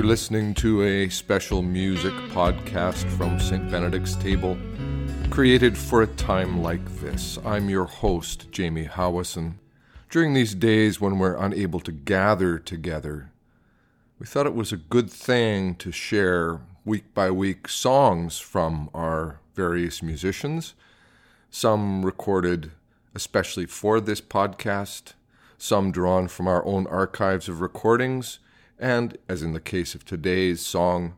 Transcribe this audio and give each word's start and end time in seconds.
You're 0.00 0.08
listening 0.08 0.54
to 0.54 0.82
a 0.82 1.10
special 1.10 1.60
music 1.60 2.14
podcast 2.32 3.06
from 3.18 3.38
St. 3.38 3.70
Benedict's 3.70 4.16
Table, 4.16 4.56
created 5.28 5.76
for 5.76 6.00
a 6.00 6.06
time 6.06 6.62
like 6.62 6.82
this. 7.02 7.38
I'm 7.44 7.68
your 7.68 7.84
host, 7.84 8.50
Jamie 8.50 8.86
Howison. 8.86 9.56
During 10.08 10.32
these 10.32 10.54
days 10.54 11.02
when 11.02 11.18
we're 11.18 11.36
unable 11.36 11.80
to 11.80 11.92
gather 11.92 12.58
together, 12.58 13.30
we 14.18 14.24
thought 14.24 14.46
it 14.46 14.54
was 14.54 14.72
a 14.72 14.78
good 14.78 15.10
thing 15.10 15.74
to 15.74 15.92
share 15.92 16.62
week 16.86 17.12
by 17.12 17.30
week 17.30 17.68
songs 17.68 18.38
from 18.38 18.88
our 18.94 19.40
various 19.54 20.02
musicians, 20.02 20.72
some 21.50 22.06
recorded 22.06 22.70
especially 23.14 23.66
for 23.66 24.00
this 24.00 24.22
podcast, 24.22 25.12
some 25.58 25.92
drawn 25.92 26.26
from 26.26 26.48
our 26.48 26.64
own 26.64 26.86
archives 26.86 27.50
of 27.50 27.60
recordings 27.60 28.38
and, 28.80 29.18
as 29.28 29.42
in 29.42 29.52
the 29.52 29.60
case 29.60 29.94
of 29.94 30.04
today's 30.04 30.60
song, 30.60 31.14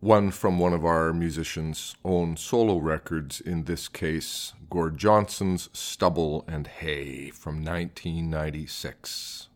one 0.00 0.30
from 0.30 0.58
one 0.58 0.74
of 0.74 0.84
our 0.84 1.14
musicians' 1.14 1.96
own 2.04 2.36
solo 2.36 2.76
records, 2.76 3.40
in 3.40 3.64
this 3.64 3.88
case, 3.88 4.52
Gord 4.68 4.98
Johnson's 4.98 5.70
Stubble 5.72 6.44
and 6.46 6.66
Hay 6.66 7.30
from 7.30 7.64
1996. 7.64 9.48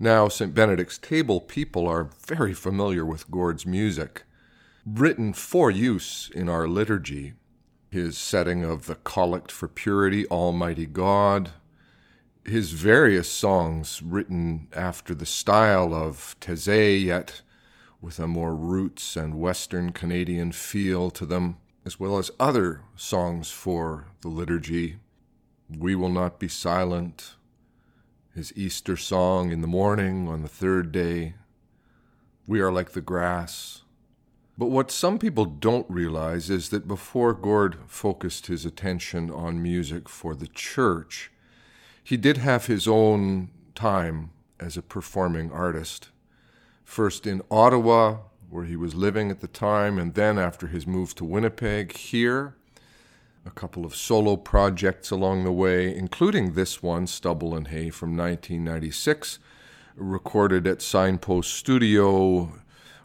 Now, 0.00 0.26
St. 0.26 0.52
Benedict's 0.52 0.98
Table 0.98 1.40
people 1.40 1.86
are 1.86 2.10
very 2.26 2.54
familiar 2.54 3.04
with 3.04 3.30
Gord's 3.30 3.64
music, 3.64 4.24
written 4.84 5.32
for 5.32 5.70
use 5.70 6.28
in 6.34 6.48
our 6.48 6.66
liturgy. 6.66 7.34
His 7.90 8.18
setting 8.18 8.64
of 8.64 8.86
the 8.86 8.96
Collect 8.96 9.52
for 9.52 9.68
Purity, 9.68 10.26
Almighty 10.26 10.86
God, 10.86 11.50
his 12.44 12.72
various 12.72 13.30
songs 13.30 14.02
written 14.02 14.68
after 14.74 15.14
the 15.14 15.26
style 15.26 15.94
of 15.94 16.36
Taizé, 16.40 17.02
yet 17.02 17.42
with 18.00 18.18
a 18.18 18.26
more 18.26 18.54
roots 18.54 19.16
and 19.16 19.38
Western 19.38 19.92
Canadian 19.92 20.52
feel 20.52 21.10
to 21.10 21.24
them, 21.24 21.56
as 21.84 22.00
well 22.00 22.18
as 22.18 22.30
other 22.40 22.82
songs 22.96 23.50
for 23.50 24.06
the 24.22 24.28
liturgy. 24.28 24.96
We 25.68 25.94
Will 25.94 26.08
Not 26.08 26.38
Be 26.38 26.48
Silent, 26.48 27.36
his 28.34 28.52
Easter 28.56 28.96
song 28.96 29.52
in 29.52 29.60
the 29.60 29.66
morning 29.66 30.28
on 30.28 30.42
the 30.42 30.48
third 30.48 30.90
day. 30.92 31.34
We 32.46 32.60
Are 32.60 32.72
Like 32.72 32.92
the 32.92 33.00
Grass. 33.00 33.82
But 34.58 34.66
what 34.66 34.90
some 34.90 35.18
people 35.18 35.44
don't 35.44 35.88
realize 35.88 36.50
is 36.50 36.68
that 36.68 36.86
before 36.86 37.32
Gord 37.32 37.78
focused 37.86 38.46
his 38.46 38.66
attention 38.66 39.30
on 39.30 39.62
music 39.62 40.08
for 40.08 40.34
the 40.34 40.46
church, 40.46 41.31
he 42.02 42.16
did 42.16 42.38
have 42.38 42.66
his 42.66 42.88
own 42.88 43.50
time 43.74 44.30
as 44.58 44.76
a 44.76 44.82
performing 44.82 45.50
artist. 45.52 46.08
First 46.84 47.26
in 47.26 47.42
Ottawa, 47.50 48.18
where 48.50 48.64
he 48.64 48.76
was 48.76 48.94
living 48.94 49.30
at 49.30 49.40
the 49.40 49.48
time, 49.48 49.98
and 49.98 50.14
then 50.14 50.38
after 50.38 50.66
his 50.66 50.86
move 50.86 51.14
to 51.14 51.24
Winnipeg, 51.24 51.96
here. 51.96 52.54
A 53.44 53.50
couple 53.50 53.84
of 53.84 53.96
solo 53.96 54.36
projects 54.36 55.10
along 55.10 55.42
the 55.42 55.52
way, 55.52 55.92
including 55.94 56.52
this 56.52 56.82
one, 56.82 57.06
Stubble 57.06 57.56
and 57.56 57.68
Hay 57.68 57.90
from 57.90 58.16
1996, 58.16 59.38
recorded 59.96 60.66
at 60.66 60.82
Signpost 60.82 61.52
Studio 61.52 62.52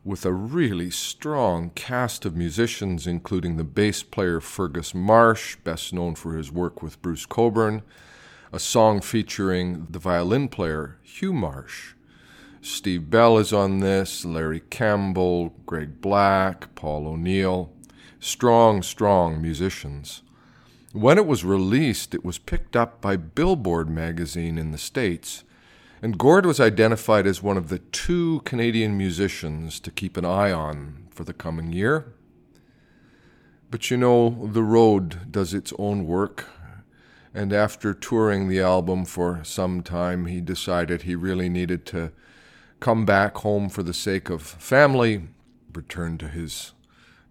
with 0.03 0.25
a 0.25 0.33
really 0.33 0.89
strong 0.89 1.71
cast 1.71 2.25
of 2.25 2.35
musicians, 2.35 3.07
including 3.07 3.57
the 3.57 3.63
bass 3.63 4.03
player 4.03 4.39
Fergus 4.39 4.93
Marsh, 4.93 5.55
best 5.63 5.91
known 5.91 6.15
for 6.15 6.35
his 6.37 6.51
work 6.51 6.81
with 6.83 7.01
Bruce 7.01 7.25
Cockburn, 7.25 7.81
a 8.53 8.59
song 8.59 9.01
featuring 9.01 9.87
the 9.89 9.99
violin 9.99 10.47
player 10.47 10.97
Hugh 11.03 11.33
Marsh. 11.33 11.93
Steve 12.61 13.09
Bell 13.09 13.37
is 13.37 13.53
on 13.53 13.79
this, 13.79 14.25
Larry 14.25 14.61
Campbell, 14.69 15.53
Greg 15.65 16.01
Black, 16.01 16.73
Paul 16.75 17.07
O'Neill. 17.07 17.71
Strong, 18.19 18.83
strong 18.83 19.41
musicians. 19.41 20.23
When 20.91 21.17
it 21.17 21.27
was 21.27 21.45
released, 21.45 22.15
it 22.15 22.25
was 22.25 22.37
picked 22.37 22.75
up 22.75 23.01
by 23.01 23.15
Billboard 23.15 23.89
magazine 23.89 24.57
in 24.57 24.71
the 24.71 24.77
States, 24.77 25.43
and 26.01 26.17
Gord 26.17 26.45
was 26.45 26.59
identified 26.59 27.27
as 27.27 27.43
one 27.43 27.57
of 27.57 27.69
the 27.69 27.79
two 27.79 28.41
Canadian 28.45 28.97
musicians 28.97 29.79
to 29.81 29.91
keep 29.91 30.17
an 30.17 30.25
eye 30.25 30.51
on 30.51 31.07
for 31.11 31.23
the 31.23 31.33
coming 31.33 31.73
year. 31.73 32.13
But 33.69 33.91
you 33.91 33.97
know, 33.97 34.49
the 34.51 34.63
road 34.63 35.31
does 35.31 35.53
its 35.53 35.73
own 35.77 36.07
work, 36.07 36.45
and 37.37 37.53
after 37.53 37.93
touring 37.93 38.47
the 38.47 38.59
album 38.59 39.05
for 39.05 39.43
some 39.43 39.83
time, 39.83 40.25
he 40.25 40.41
decided 40.41 41.03
he 41.03 41.13
really 41.13 41.49
needed 41.49 41.85
to 41.85 42.11
come 42.79 43.05
back 43.05 43.37
home 43.37 43.69
for 43.69 43.83
the 43.83 43.93
sake 43.93 44.31
of 44.31 44.41
family, 44.41 45.27
return 45.71 46.17
to 46.17 46.29
his 46.29 46.73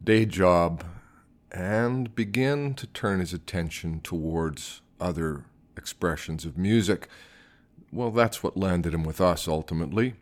day 0.04 0.24
job, 0.24 0.84
and 1.50 2.14
begin 2.14 2.72
to 2.74 2.86
turn 2.86 3.18
his 3.18 3.32
attention 3.32 4.00
towards 4.00 4.80
other 5.00 5.46
expressions 5.76 6.44
of 6.44 6.56
music. 6.56 7.08
Well, 7.90 8.12
that's 8.12 8.44
what 8.44 8.56
landed 8.56 8.94
him 8.94 9.02
with 9.02 9.20
us 9.20 9.48
ultimately. 9.48 10.14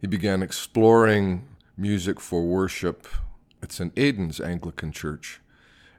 He 0.00 0.06
began 0.06 0.42
exploring 0.42 1.46
music 1.76 2.18
for 2.18 2.44
worship 2.44 3.06
at 3.62 3.72
St. 3.72 3.92
Aidan's 3.94 4.40
Anglican 4.40 4.90
Church 4.90 5.41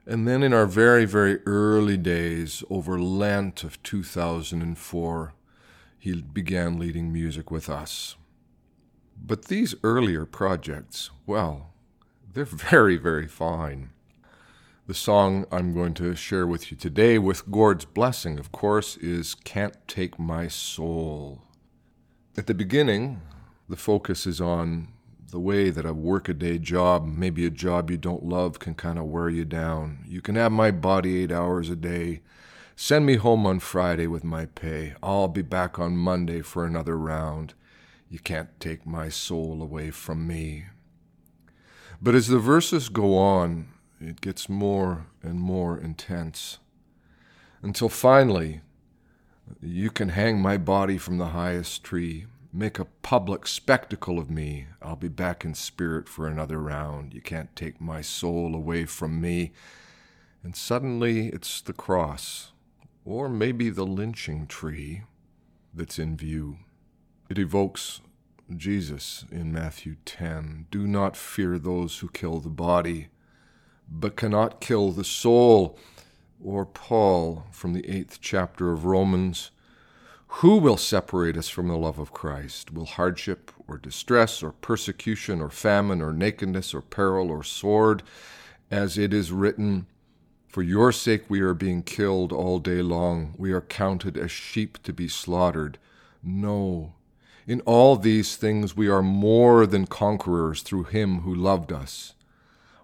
and 0.06 0.28
then 0.28 0.42
in 0.42 0.52
our 0.52 0.66
very, 0.66 1.04
very 1.06 1.38
early 1.46 1.96
days, 1.96 2.62
over 2.68 2.98
Lent 2.98 3.64
of 3.64 3.82
2004, 3.82 5.32
he 5.98 6.20
began 6.20 6.78
leading 6.78 7.12
music 7.12 7.50
with 7.50 7.70
us. 7.70 8.16
But 9.16 9.46
these 9.46 9.74
earlier 9.82 10.26
projects, 10.26 11.10
well, 11.26 11.72
they're 12.32 12.44
very, 12.70 12.96
very 12.96 13.26
fine. 13.26 13.90
The 14.86 14.92
song 14.92 15.46
I'm 15.50 15.72
going 15.72 15.94
to 15.94 16.14
share 16.14 16.46
with 16.46 16.70
you 16.70 16.76
today, 16.76 17.18
with 17.18 17.50
Gord's 17.50 17.86
blessing, 17.86 18.38
of 18.38 18.52
course, 18.52 18.98
is 18.98 19.34
Can't 19.34 19.76
Take 19.88 20.18
My 20.18 20.48
Soul. 20.48 21.40
At 22.36 22.46
the 22.46 22.52
beginning, 22.52 23.22
the 23.66 23.76
focus 23.76 24.26
is 24.26 24.42
on 24.42 24.88
the 25.30 25.40
way 25.40 25.70
that 25.70 25.86
a 25.86 25.92
workaday 25.92 26.58
job, 26.58 27.06
maybe 27.06 27.46
a 27.46 27.50
job 27.50 27.90
you 27.90 27.96
don't 27.96 28.24
love, 28.24 28.58
can 28.58 28.74
kind 28.74 28.98
of 28.98 29.06
wear 29.06 29.28
you 29.28 29.44
down. 29.44 30.04
You 30.06 30.20
can 30.20 30.34
have 30.36 30.52
my 30.52 30.70
body 30.70 31.22
eight 31.22 31.32
hours 31.32 31.70
a 31.70 31.76
day. 31.76 32.20
Send 32.76 33.06
me 33.06 33.16
home 33.16 33.46
on 33.46 33.60
Friday 33.60 34.06
with 34.06 34.24
my 34.24 34.46
pay. 34.46 34.94
I'll 35.02 35.28
be 35.28 35.42
back 35.42 35.78
on 35.78 35.96
Monday 35.96 36.40
for 36.40 36.64
another 36.64 36.96
round. 36.96 37.54
You 38.08 38.18
can't 38.18 38.58
take 38.60 38.86
my 38.86 39.08
soul 39.08 39.62
away 39.62 39.90
from 39.90 40.26
me. 40.26 40.66
But 42.00 42.14
as 42.14 42.28
the 42.28 42.38
verses 42.38 42.88
go 42.88 43.16
on, 43.16 43.68
it 44.00 44.20
gets 44.20 44.48
more 44.48 45.06
and 45.22 45.40
more 45.40 45.78
intense. 45.78 46.58
Until 47.62 47.88
finally, 47.88 48.60
you 49.62 49.90
can 49.90 50.10
hang 50.10 50.40
my 50.40 50.58
body 50.58 50.98
from 50.98 51.18
the 51.18 51.28
highest 51.28 51.82
tree. 51.82 52.26
Make 52.56 52.78
a 52.78 52.84
public 52.84 53.48
spectacle 53.48 54.16
of 54.16 54.30
me. 54.30 54.68
I'll 54.80 54.94
be 54.94 55.08
back 55.08 55.44
in 55.44 55.54
spirit 55.54 56.08
for 56.08 56.28
another 56.28 56.60
round. 56.60 57.12
You 57.12 57.20
can't 57.20 57.56
take 57.56 57.80
my 57.80 58.00
soul 58.00 58.54
away 58.54 58.84
from 58.84 59.20
me. 59.20 59.50
And 60.44 60.54
suddenly 60.54 61.30
it's 61.30 61.60
the 61.60 61.72
cross, 61.72 62.52
or 63.04 63.28
maybe 63.28 63.70
the 63.70 63.84
lynching 63.84 64.46
tree, 64.46 65.02
that's 65.74 65.98
in 65.98 66.16
view. 66.16 66.58
It 67.28 67.40
evokes 67.40 68.00
Jesus 68.56 69.24
in 69.32 69.52
Matthew 69.52 69.96
10 70.04 70.66
Do 70.70 70.86
not 70.86 71.16
fear 71.16 71.58
those 71.58 71.98
who 71.98 72.08
kill 72.08 72.38
the 72.38 72.50
body, 72.50 73.08
but 73.90 74.14
cannot 74.14 74.60
kill 74.60 74.92
the 74.92 75.02
soul. 75.02 75.76
Or 76.40 76.64
Paul 76.64 77.46
from 77.50 77.72
the 77.72 77.90
eighth 77.90 78.20
chapter 78.20 78.70
of 78.70 78.84
Romans 78.84 79.50
who 80.38 80.56
will 80.56 80.76
separate 80.76 81.36
us 81.36 81.48
from 81.48 81.68
the 81.68 81.76
love 81.76 82.00
of 82.00 82.12
Christ? 82.12 82.72
Will 82.72 82.86
hardship 82.86 83.52
or 83.68 83.78
distress 83.78 84.42
or 84.42 84.50
persecution 84.50 85.40
or 85.40 85.48
famine 85.48 86.02
or 86.02 86.12
nakedness 86.12 86.74
or 86.74 86.80
peril 86.80 87.30
or 87.30 87.44
sword? 87.44 88.02
As 88.68 88.98
it 88.98 89.14
is 89.14 89.30
written, 89.30 89.86
For 90.48 90.62
your 90.62 90.90
sake 90.90 91.30
we 91.30 91.40
are 91.40 91.54
being 91.54 91.84
killed 91.84 92.32
all 92.32 92.58
day 92.58 92.82
long. 92.82 93.34
We 93.38 93.52
are 93.52 93.60
counted 93.60 94.18
as 94.18 94.32
sheep 94.32 94.82
to 94.82 94.92
be 94.92 95.06
slaughtered. 95.06 95.78
No. 96.20 96.94
In 97.46 97.60
all 97.60 97.94
these 97.94 98.34
things 98.34 98.76
we 98.76 98.88
are 98.88 99.02
more 99.02 99.66
than 99.66 99.86
conquerors 99.86 100.62
through 100.62 100.84
him 100.84 101.20
who 101.20 101.32
loved 101.32 101.72
us. 101.72 102.14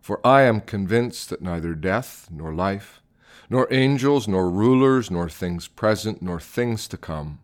For 0.00 0.24
I 0.24 0.42
am 0.42 0.60
convinced 0.60 1.30
that 1.30 1.42
neither 1.42 1.74
death 1.74 2.28
nor 2.30 2.54
life, 2.54 3.02
nor 3.50 3.66
angels, 3.72 4.28
nor 4.28 4.48
rulers, 4.48 5.10
nor 5.10 5.28
things 5.28 5.66
present, 5.66 6.22
nor 6.22 6.38
things 6.38 6.86
to 6.88 6.96
come, 6.96 7.40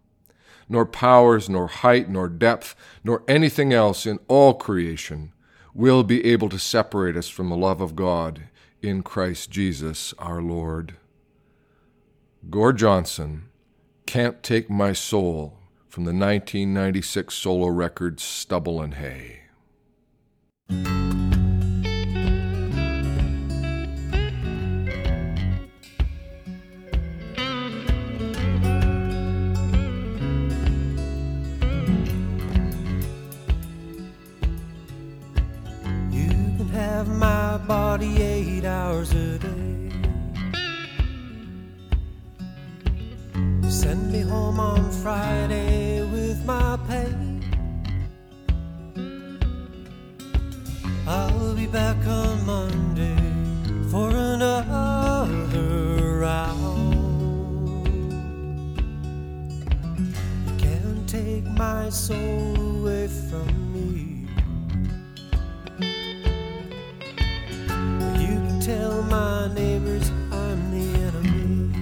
nor 0.68 0.86
powers, 0.86 1.48
nor 1.48 1.66
height, 1.66 2.08
nor 2.08 2.28
depth, 2.28 2.76
nor 3.02 3.24
anything 3.26 3.72
else 3.72 4.06
in 4.06 4.18
all 4.28 4.54
creation 4.54 5.32
will 5.74 6.04
be 6.04 6.24
able 6.24 6.48
to 6.48 6.58
separate 6.58 7.16
us 7.16 7.28
from 7.28 7.50
the 7.50 7.56
love 7.56 7.80
of 7.80 7.96
God 7.96 8.44
in 8.80 9.02
Christ 9.02 9.50
Jesus 9.50 10.14
our 10.18 10.40
Lord. 10.40 10.94
Gord 12.48 12.78
Johnson 12.78 13.48
can't 14.06 14.42
take 14.42 14.70
my 14.70 14.92
soul 14.92 15.58
from 15.88 16.04
the 16.04 16.12
1996 16.12 17.34
solo 17.34 17.66
record 17.66 18.20
Stubble 18.20 18.80
and 18.80 18.94
Hay. 18.94 19.40
hours 39.06 39.14
a 39.14 39.38
day. 39.38 39.92
You 43.62 43.70
send 43.70 44.12
me 44.12 44.20
home 44.20 44.60
on 44.60 44.90
Friday 44.90 46.02
with 46.10 46.44
my 46.44 46.78
pay. 46.88 47.12
I'll 51.06 51.54
be 51.54 51.66
back 51.66 51.96
on 52.06 52.46
Monday 52.46 53.16
for 53.90 54.10
another 54.10 55.28
round. 56.18 56.94
You 60.46 60.56
can't 60.58 61.08
take 61.08 61.44
my 61.44 61.88
soul 61.90 62.56
away 62.80 63.08
from 63.08 63.55
my 69.48 69.54
neighbors, 69.54 70.10
I'm 70.32 70.70
the 70.72 70.86
enemy. 71.06 71.72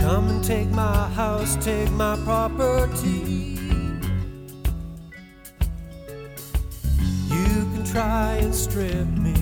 Come 0.00 0.28
and 0.28 0.44
take 0.44 0.68
my 0.68 1.08
house, 1.10 1.56
take 1.64 1.90
my 1.92 2.16
property. 2.24 3.58
You 7.28 7.68
can 7.72 7.84
try 7.84 8.34
and 8.42 8.54
strip 8.54 9.06
me 9.06 9.34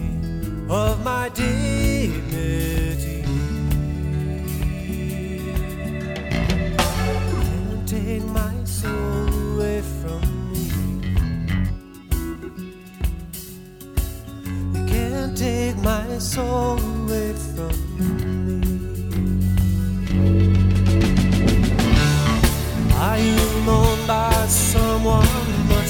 of 0.69 1.03
my 1.03 1.31
dignity. 1.31 3.18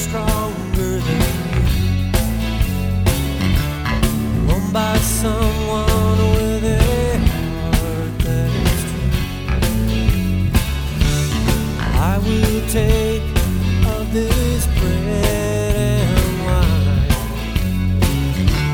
stronger 0.09 1.01
than 1.07 1.23
you. 1.53 1.65
Owned 4.53 4.73
by 4.73 4.97
someone 4.99 6.19
with 6.35 6.65
a 6.65 7.19
heart 7.77 8.13
that 8.25 8.51
is 8.65 8.83
true. 8.91 9.13
I 12.11 12.15
will 12.25 12.61
take 12.69 13.27
of 13.95 14.05
this 14.13 14.63
bread 14.79 16.07
and 16.17 16.37
wine. 16.47 17.11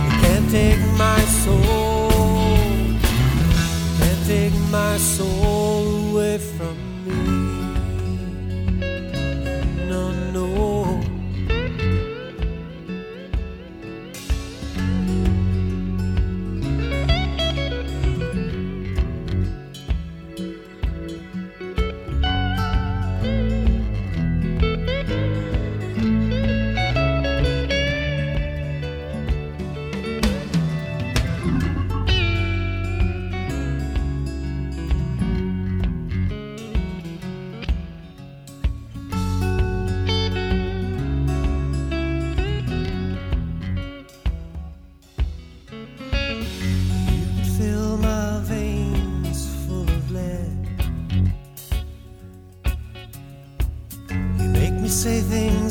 You 0.04 0.12
can't 0.22 0.48
take 0.50 0.82
my 0.96 1.20
soul. 1.42 2.10
Can't 3.98 4.22
take 4.26 4.56
my 4.70 4.96
soul 4.98 6.10
away 6.10 6.38
from 6.38 6.76
me. 7.04 7.43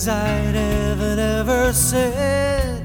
things 0.03 0.07
I'd 0.07 0.55
ever, 0.55 1.19
ever 1.19 1.73
said. 1.73 2.83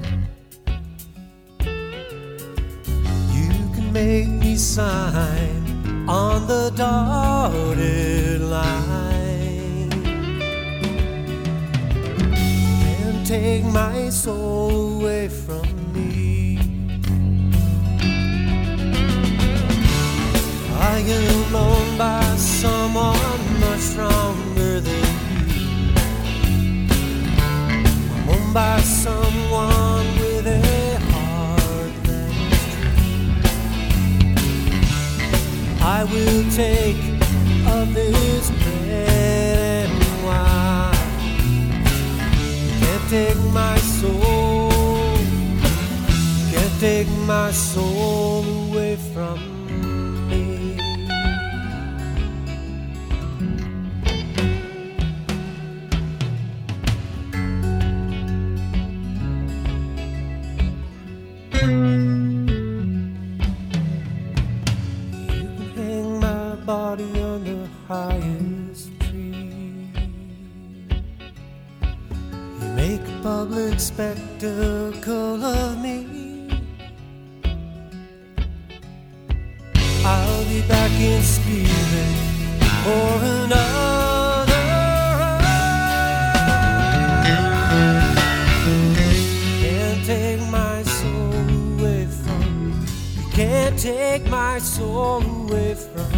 You 3.34 3.50
can 3.74 3.92
make 3.92 4.28
me 4.28 4.56
sign 4.56 6.08
on 6.08 6.46
the 6.46 6.70
dotted 6.76 8.40
line 8.40 9.92
and 12.86 13.26
take 13.26 13.64
my 13.64 14.10
soul 14.10 15.00
away 15.00 15.28
from 15.28 15.66
me. 15.92 16.58
Are 20.80 21.00
you 21.00 21.50
known 21.52 21.98
by 21.98 22.22
someone 22.36 23.60
much 23.60 23.80
stronger? 23.80 24.47
take 36.58 36.96
of 37.68 37.94
this 37.94 38.50
bread 38.50 39.88
and 39.88 40.24
wine. 40.26 40.92
Can't 42.80 43.04
take 43.08 43.40
my 43.52 43.78
soul, 43.78 44.68
can't 46.50 46.80
take 46.80 47.08
my 47.28 47.52
soul 47.52 48.42
away 48.70 48.96
from 48.96 49.36
me. 49.52 49.57
is 68.58 68.90
free. 69.00 69.90
You 72.60 72.68
make 72.74 73.00
a 73.00 73.20
public 73.22 73.78
spectacle 73.78 75.44
of 75.44 75.80
me. 75.82 75.96
I'll 80.04 80.44
be 80.44 80.60
back 80.62 80.90
in 80.92 81.22
spirit 81.22 82.14
for 82.84 83.12
another. 83.36 84.64
You 88.66 89.52
can't 89.62 90.04
take 90.04 90.40
my 90.50 90.82
soul 90.82 91.32
away 91.78 92.06
from. 92.06 92.86
You 93.16 93.26
can't 93.32 93.78
take 93.78 94.24
my 94.28 94.58
soul 94.58 95.22
away 95.22 95.74
from 95.74 96.17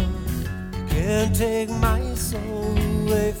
can't 1.01 1.35
take 1.35 1.69
my 1.69 2.13
soul 2.13 2.77
away 2.77 3.33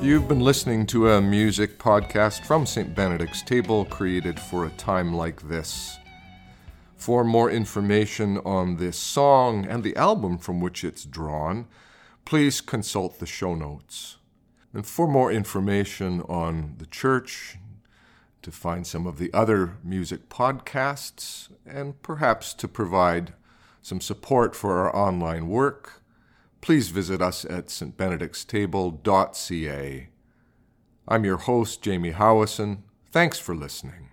You've 0.00 0.28
been 0.28 0.40
listening 0.40 0.86
to 0.86 1.10
a 1.10 1.20
music 1.20 1.76
podcast 1.76 2.44
from 2.46 2.66
St. 2.66 2.94
Benedict's 2.94 3.42
Table 3.42 3.84
created 3.84 4.38
for 4.38 4.64
a 4.64 4.70
time 4.70 5.12
like 5.12 5.48
this. 5.48 5.98
For 6.96 7.24
more 7.24 7.50
information 7.50 8.38
on 8.38 8.76
this 8.76 8.96
song 8.96 9.66
and 9.66 9.82
the 9.82 9.96
album 9.96 10.38
from 10.38 10.60
which 10.60 10.84
it's 10.84 11.04
drawn, 11.04 11.66
please 12.24 12.60
consult 12.60 13.18
the 13.18 13.26
show 13.26 13.56
notes. 13.56 14.18
And 14.72 14.86
for 14.86 15.08
more 15.08 15.32
information 15.32 16.20
on 16.22 16.76
the 16.78 16.86
church, 16.86 17.58
to 18.42 18.52
find 18.52 18.86
some 18.86 19.04
of 19.04 19.18
the 19.18 19.34
other 19.34 19.78
music 19.82 20.28
podcasts, 20.28 21.48
and 21.66 22.00
perhaps 22.02 22.54
to 22.54 22.68
provide 22.68 23.32
some 23.82 24.00
support 24.00 24.54
for 24.54 24.78
our 24.78 24.94
online 24.94 25.48
work, 25.48 25.97
please 26.68 26.90
visit 26.90 27.22
us 27.22 27.46
at 27.46 27.68
stbenedictstable.ca. 27.68 30.08
I'm 31.08 31.24
your 31.24 31.38
host, 31.38 31.80
Jamie 31.80 32.12
Howison. 32.12 32.82
Thanks 33.10 33.38
for 33.38 33.56
listening. 33.56 34.10